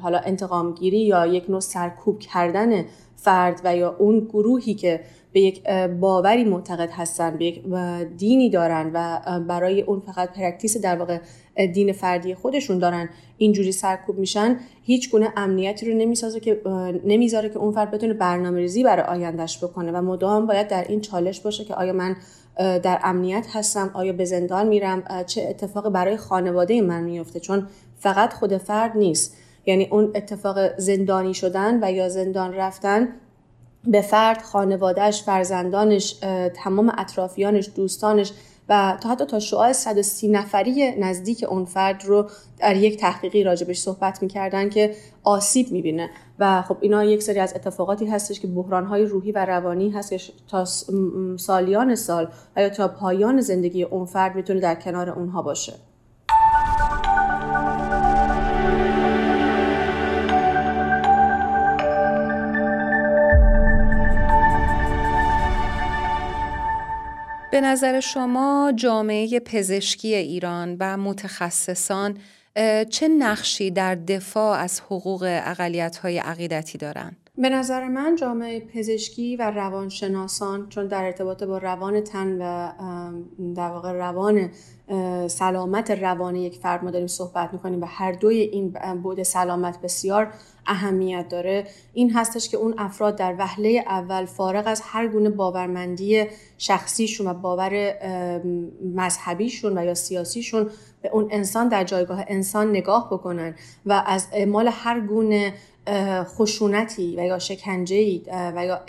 [0.03, 2.85] حالا انتقامگیری یا یک نوع سرکوب کردن
[3.17, 5.01] فرد و یا اون گروهی که
[5.33, 5.69] به یک
[6.01, 7.63] باوری معتقد هستن به یک
[8.17, 11.19] دینی دارن و برای اون فقط practice در واقع
[11.73, 13.09] دین فردی خودشون دارن
[13.39, 16.61] اینجوری سرکوب میشن هیچ گونه امنیتی رو نمی‌سازه که
[17.05, 21.01] نمی‌ذاره که اون فرد بتونه برنامه ریزی برای آیندهش بکنه و مدام باید در این
[21.01, 22.17] چالش باشه که آیا من
[22.57, 27.67] در امنیت هستم آیا به زندان میرم چه اتفاقی برای خانواده من میفته چون
[27.99, 29.37] فقط خود فرد نیست.
[29.67, 33.09] یعنی اون اتفاق زندانی شدن و یا زندان رفتن
[33.85, 36.17] به فرد خانوادهش فرزندانش
[36.55, 38.33] تمام اطرافیانش دوستانش
[38.69, 43.79] و تا حتی تا شعاع 130 نفری نزدیک اون فرد رو در یک تحقیقی راجبش
[43.79, 46.11] صحبت می‌کردن که آسیب می‌بینه.
[46.39, 50.21] و خب اینا یک سری از اتفاقاتی هستش که بحرانهای روحی و روانی هست که
[50.49, 50.65] تا
[51.37, 55.73] سالیان سال یا تا پایان زندگی اون فرد می‌تونه در کنار اونها باشه.
[67.63, 72.19] نظر شما جامعه پزشکی ایران و متخصصان
[72.91, 79.51] چه نقشی در دفاع از حقوق اقلیت‌های عقیدتی دارند؟ به نظر من جامعه پزشکی و
[79.51, 82.73] روانشناسان چون در ارتباط با روان تن و
[83.55, 84.51] در واقع روان
[85.29, 90.33] سلامت روان یک فرد ما داریم صحبت می‌کنیم و هر دوی این بود سلامت بسیار
[90.67, 91.67] اهمیت داره.
[91.93, 96.25] این هستش که اون افراد در وهله اول فارغ از هر گونه باورمندی
[96.59, 98.01] شخصیشون و باور
[98.95, 100.71] مذهبیشون و یا سیاسیشون
[101.03, 103.55] به اون انسان در جایگاه انسان نگاه بکنن
[103.87, 105.55] و از اعمال هر گونه
[106.25, 108.21] خشونتی و یا شکنجه
[108.57, 108.81] و یا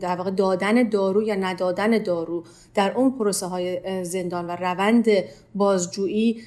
[0.00, 2.44] در واقع دادن دارو یا ندادن دارو
[2.74, 5.06] در اون پروسه های زندان و روند
[5.54, 6.42] بازجویی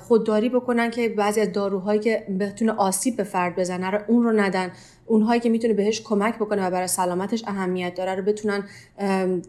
[0.00, 4.32] خودداری بکنن که بعضی از داروهایی که بتونه آسیب به فرد بزنه رو اون رو
[4.32, 4.70] ندن.
[5.06, 8.64] اونهایی که می‌تونه بهش کمک بکنه و برای سلامتش اهمیت داره رو بتونن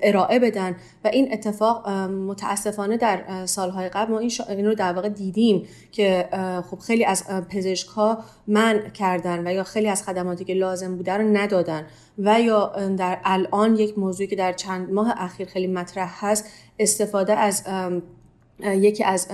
[0.01, 0.75] ارائه بدن.
[1.03, 6.29] و این اتفاق متاسفانه در سالهای قبل ما این, رو در واقع دیدیم که
[6.71, 11.13] خب خیلی از پزشک ها من کردن و یا خیلی از خدماتی که لازم بوده
[11.13, 11.85] رو ندادن.
[12.17, 16.45] و یا در الان یک موضوعی که در چند ماه اخیر خیلی مطرح هست
[16.79, 17.63] استفاده از
[18.63, 19.27] یکی از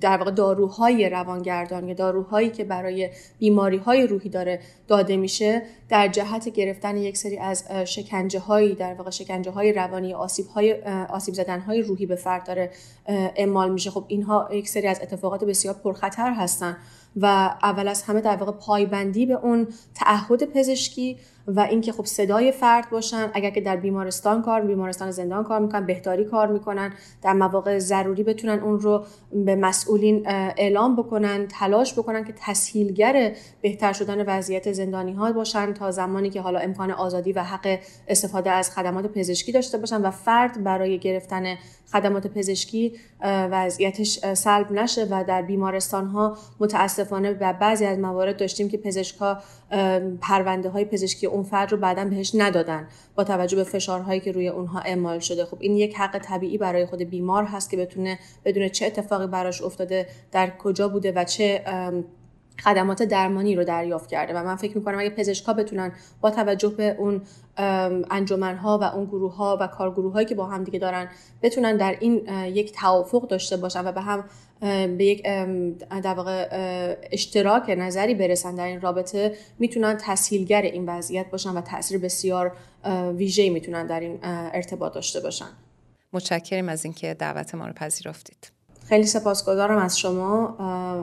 [0.00, 6.08] در واقع داروهای روانگردان یا داروهایی که برای بیماری های روحی داره داده میشه در
[6.08, 11.34] جهت گرفتن یک سری از شکنجه هایی در واقع شکنجه های روانی آسیب های آسیب
[11.34, 12.70] زدن های روحی به فرد داره
[13.06, 13.90] اعمال میشه.
[13.90, 16.76] خب اینها یک سری از اتفاقات بسیار پرخطر هستن
[17.16, 17.26] و
[17.62, 21.18] اول از همه در واقع پایبندی به اون تعهد پزشکی
[21.48, 25.86] و اینکه خب صدای فرد باشن اگر که در بیمارستان کار بیمارستان زندان کار می‌کنن
[25.86, 26.92] بهداری کار می‌کنن
[27.22, 33.92] در مواقع ضروری بتونن اون رو به مسئولین اعلام بکنن تلاش بکنن که تسهیلگر بهتر
[33.92, 37.78] شدن وضعیت زندانی ها باشن تا زمانی که حالا امکان آزادی و حق
[38.08, 41.54] استفاده از خدمات پزشکی داشته باشن و فرد برای گرفتن
[41.92, 42.92] خدمات پزشکی
[43.22, 49.38] وضعیتش سلب نشه و در بیمارستان ها متاسفانه و بعضی از موارد داشتیم که پزشکا
[50.20, 54.48] پرونده های پزشکی اون فرد رو بعدا بهش ندادن با توجه به فشارهایی که روی
[54.48, 55.44] اونها اعمال شده.
[55.44, 59.62] خب این یک حق طبیعی برای خود بیمار هست که بتونه بدون چه اتفاقی براش
[59.62, 61.64] افتاده در کجا بوده و چه
[62.64, 66.96] خدمات درمانی رو دریافت کرده و من فکر می‌کنم اگه پزشکا بتونن با توجه به
[66.98, 67.22] اون
[68.10, 71.08] انجمنها و اون گروه ها و کارگروه هایی که با هم دیگه دارن
[71.42, 74.24] بتونن در این یک توافق داشته باشن و به هم
[74.96, 75.22] به یک
[76.02, 76.48] در واقع
[77.12, 82.56] اشتراک نظری برسن در این رابطه می‌تونن تسهیلگر این وضعیت باشن و تاثیر بسیار
[83.16, 85.48] ویژه‌ای می‌تونن در این ارتباط داشته باشن.
[86.12, 88.57] متشکریم از اینکه دعوت ما رو پذیرفتید.
[88.88, 90.56] خیلی سپاسگزارم از شما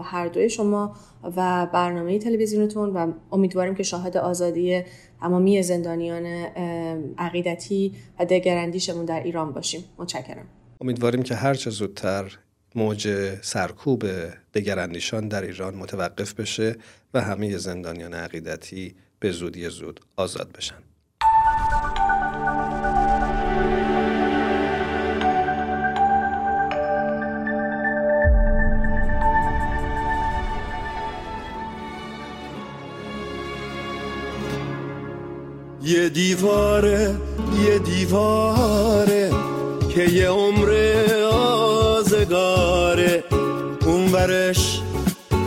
[0.05, 4.83] هر دوی شما و برنامه تلویزیونتون و امیدواریم که شاهد آزادی
[5.19, 6.25] تمامی زندانیان
[7.17, 9.83] عقیدتی و دگراندیشمون در ایران باشیم.
[9.97, 10.45] متشکرم.
[10.81, 12.37] امیدواریم که هر چه زودتر
[12.75, 14.03] موج سرکوب
[14.53, 16.75] دگراندیشان در ایران متوقف بشه
[17.13, 20.75] و همه زندانیان عقیدتی به زودی زود آزاد بشن.
[35.85, 37.15] یه دیواره
[37.65, 39.31] یه دیواره
[39.89, 40.73] که یه عمر
[41.31, 43.23] آزگاره.
[43.85, 44.81] اون ورش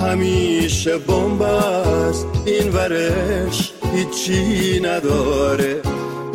[0.03, 5.83] همیشه بمب است این ورش هیچی نداره.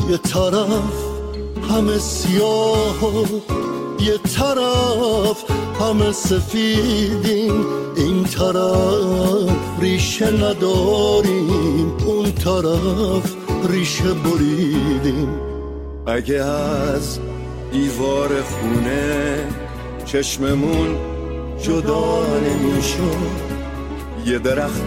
[0.09, 0.93] یه طرف
[1.69, 3.25] همه سیاه
[3.99, 5.43] یه طرف
[5.81, 9.49] همه سفیدیم این طرف
[9.81, 13.32] ریشه نداریم اون طرف
[13.71, 15.29] ریشه بریدیم.
[16.07, 17.19] اگه از
[17.71, 19.47] دیوار خونه
[20.05, 20.97] چشممون
[21.61, 23.53] جدا نمی‌شد
[24.25, 24.85] یه درخت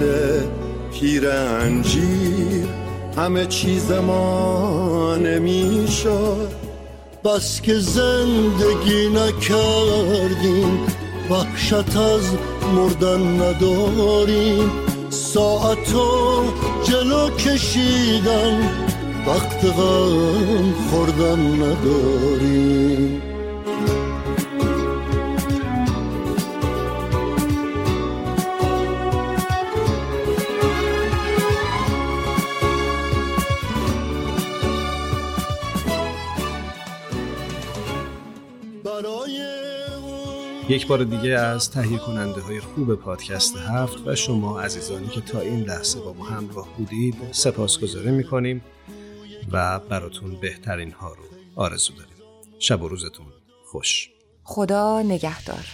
[0.93, 2.67] پیر انجیر
[3.17, 6.49] همه چیز ما نمی‌شد.
[7.25, 10.79] بس که زندگی نکردیم
[11.31, 12.23] وحشت از
[12.77, 14.71] مردن نداریم.
[15.11, 16.45] ساعتو
[16.89, 18.61] جلو کشیدن
[19.27, 23.23] وقت غم خوردن نداریم
[40.69, 45.41] یک بار دیگه از تهیه کننده های خوب پادکست هفت و شما عزیزانی که تا
[45.41, 48.65] این لحظه با ما همراه بودید سپاسگزاری می‌کنیم
[49.53, 52.17] و براتون بهترین ها رو آرزو داریم.
[52.59, 53.27] شب و روزتون
[53.65, 54.11] خوش.
[54.43, 55.67] خدا نگهدار.